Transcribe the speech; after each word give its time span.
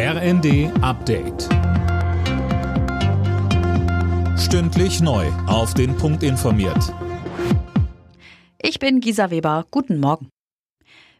RND 0.00 0.70
Update. 0.80 1.48
Stündlich 4.38 5.00
neu. 5.00 5.26
Auf 5.48 5.74
den 5.74 5.96
Punkt 5.96 6.22
informiert. 6.22 6.94
Ich 8.62 8.78
bin 8.78 9.00
Gisa 9.00 9.32
Weber. 9.32 9.66
Guten 9.72 9.98
Morgen. 9.98 10.28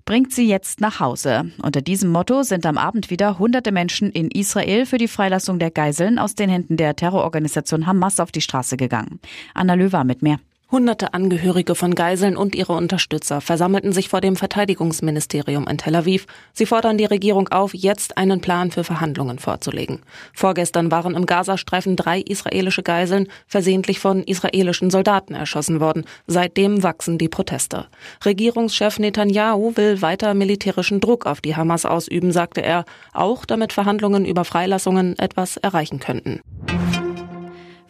Bringt 0.05 0.33
sie 0.33 0.47
jetzt 0.47 0.81
nach 0.81 1.01
Hause. 1.01 1.51
Unter 1.61 1.83
diesem 1.83 2.13
Motto 2.13 2.45
sind 2.45 2.65
am 2.67 2.79
Abend 2.79 3.11
wieder 3.11 3.41
hunderte 3.41 3.73
Menschen 3.73 4.13
in 4.13 4.31
Israel 4.31 4.87
für 4.87 4.99
die 4.99 5.09
Freilassung 5.09 5.59
der 5.59 5.73
Geiseln 5.73 6.21
aus 6.21 6.37
den 6.37 6.49
Händen 6.49 6.77
der 6.77 6.95
Terrororganisation 6.95 7.85
Hamas 7.85 8.21
auf 8.21 8.31
die 8.31 8.43
Straße 8.43 8.77
gegangen. 8.77 9.19
Anna 9.55 9.75
Löwer 9.75 10.05
mit 10.05 10.23
mehr. 10.23 10.39
Hunderte 10.71 11.15
Angehörige 11.15 11.75
von 11.75 11.95
Geiseln 11.95 12.37
und 12.37 12.55
ihre 12.55 12.75
Unterstützer 12.75 13.41
versammelten 13.41 13.93
sich 13.93 14.11
vor 14.11 14.21
dem 14.21 14.37
Verteidigungsministerium 14.37 15.67
in 15.67 15.79
Tel 15.79 15.97
Aviv. 15.97 16.27
Sie 16.53 16.67
fordern 16.67 16.99
die 16.99 17.07
Regierung 17.07 17.49
auf, 17.49 17.73
jetzt 17.73 18.19
einen 18.19 18.43
Plan 18.43 18.71
für 18.71 18.85
Verhandlungen 18.85 19.39
vorzulegen. 19.39 20.01
Vorgestern 20.35 20.91
waren 20.91 21.15
im 21.15 21.25
Gazastreifen 21.25 21.97
drei 21.97 22.21
israelische 22.21 22.83
Geiseln 22.83 23.29
versehentlich 23.47 23.99
von 23.99 24.23
israelischen 24.23 24.91
Soldaten 24.91 25.35
erschossen 25.35 25.81
worden. 25.81 26.05
Seitdem 26.27 26.83
wachsen 26.83 27.17
die 27.17 27.31
Proteste. 27.31 27.87
Regierungschef 28.27 28.99
Netanyahu 28.99 29.75
will 29.75 30.03
weiter 30.03 30.35
militärischen 30.35 31.01
Druck 31.01 31.25
auf 31.25 31.41
die 31.41 31.57
Hamas 31.57 31.87
ausüben, 31.87 32.31
sagte 32.31 32.61
er, 32.61 32.85
auch 33.15 33.47
damit 33.47 33.73
Verhandlungen 33.73 34.27
über 34.27 34.45
Freilassungen 34.45 35.19
etwas 35.19 35.57
erreichen 35.57 35.99
könnten. 35.99 36.43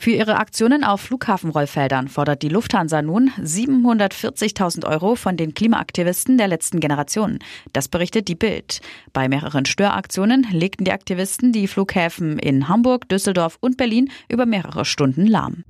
Für 0.00 0.12
ihre 0.12 0.36
Aktionen 0.36 0.84
auf 0.84 1.00
Flughafenrollfeldern 1.00 2.06
fordert 2.06 2.42
die 2.42 2.48
Lufthansa 2.48 3.02
nun 3.02 3.32
740.000 3.42 4.86
Euro 4.86 5.16
von 5.16 5.36
den 5.36 5.54
Klimaaktivisten 5.54 6.38
der 6.38 6.46
letzten 6.46 6.78
Generation. 6.78 7.40
Das 7.72 7.88
berichtet 7.88 8.28
die 8.28 8.36
Bild. 8.36 8.80
Bei 9.12 9.28
mehreren 9.28 9.66
Störaktionen 9.66 10.46
legten 10.52 10.84
die 10.84 10.92
Aktivisten 10.92 11.50
die 11.50 11.66
Flughäfen 11.66 12.38
in 12.38 12.68
Hamburg, 12.68 13.08
Düsseldorf 13.08 13.58
und 13.60 13.76
Berlin 13.76 14.08
über 14.28 14.46
mehrere 14.46 14.84
Stunden 14.84 15.26
lahm. 15.26 15.64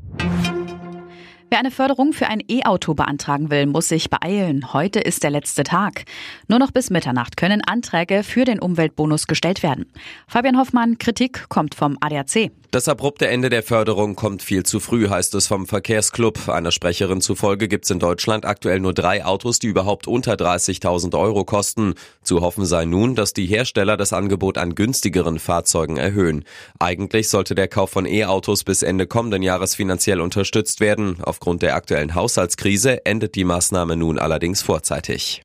Wer 1.51 1.61
eine 1.61 1.71
Förderung 1.71 2.13
für 2.13 2.27
ein 2.27 2.43
E-Auto 2.47 2.93
beantragen 2.93 3.51
will, 3.51 3.65
muss 3.65 3.89
sich 3.89 4.11
beeilen. 4.11 4.75
Heute 4.75 5.01
ist 5.01 5.23
der 5.23 5.31
letzte 5.31 5.63
Tag. 5.63 6.05
Nur 6.47 6.59
noch 6.59 6.73
bis 6.73 6.91
Mitternacht 6.91 7.39
können 7.39 7.63
Anträge 7.65 8.23
für 8.23 8.45
den 8.45 8.61
Umweltbonus 8.61 9.27
gestellt 9.27 9.63
werden. 9.63 9.91
Fabian 10.27 10.59
Hoffmann, 10.59 10.99
Kritik 10.99 11.49
kommt 11.49 11.75
vom 11.75 11.97
ADAC. 12.01 12.51
Das 12.71 12.87
abrupte 12.87 13.27
Ende 13.27 13.49
der 13.49 13.63
Förderung 13.63 14.15
kommt 14.15 14.43
viel 14.43 14.63
zu 14.63 14.79
früh, 14.79 15.09
heißt 15.09 15.35
es 15.37 15.47
vom 15.47 15.67
Verkehrsclub. 15.67 16.51
Einer 16.51 16.71
Sprecherin 16.71 17.23
zufolge 17.23 17.67
gibt 17.67 17.87
es 17.87 17.91
in 17.91 17.99
Deutschland 17.99 18.45
aktuell 18.45 18.79
nur 18.79 18.93
drei 18.93 19.25
Autos, 19.25 19.59
die 19.59 19.69
überhaupt 19.69 20.07
unter 20.07 20.35
30.000 20.35 21.19
Euro 21.19 21.45
kosten. 21.45 21.95
Zu 22.23 22.43
hoffen 22.43 22.67
sei 22.67 22.85
nun, 22.85 23.15
dass 23.15 23.33
die 23.33 23.47
Hersteller 23.47 23.97
das 23.97 24.13
Angebot 24.13 24.59
an 24.59 24.75
günstigeren 24.75 25.39
Fahrzeugen 25.39 25.97
erhöhen. 25.97 26.45
Eigentlich 26.79 27.31
sollte 27.31 27.55
der 27.55 27.69
Kauf 27.69 27.89
von 27.89 28.05
E-Autos 28.05 28.65
bis 28.65 28.83
Ende 28.83 29.07
kommenden 29.07 29.43
Jahres 29.43 29.75
finanziell 29.75 30.21
unterstützt 30.21 30.81
werden. 30.81 31.17
Aufgrund 31.23 31.63
der 31.63 31.75
aktuellen 31.75 32.15
Haushaltskrise 32.15 33.07
endet 33.07 33.35
die 33.35 33.45
Maßnahme 33.45 33.97
nun 33.97 34.19
allerdings 34.19 34.61
vorzeitig. 34.61 35.43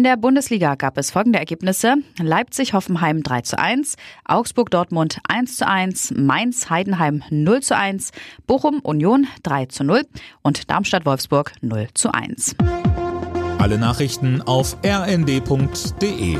In 0.00 0.04
der 0.04 0.16
Bundesliga 0.16 0.76
gab 0.76 0.96
es 0.96 1.10
folgende 1.10 1.38
Ergebnisse. 1.38 1.96
Leipzig-Hoffenheim 2.18 3.22
3 3.22 3.42
zu 3.42 3.58
1, 3.58 3.96
Augsburg-Dortmund 4.24 5.18
1 5.28 5.58
zu 5.58 5.68
1, 5.68 6.14
Mainz-Heidenheim 6.16 7.22
0 7.28 7.60
zu 7.60 7.76
1, 7.76 8.12
Bochum-Union 8.46 9.26
3 9.42 9.66
zu 9.66 9.84
0 9.84 10.06
und 10.40 10.70
Darmstadt-Wolfsburg 10.70 11.52
0 11.60 11.88
zu 11.92 12.14
1. 12.14 12.56
Alle 13.58 13.76
Nachrichten 13.76 14.40
auf 14.40 14.78
rnd.de 14.82 16.38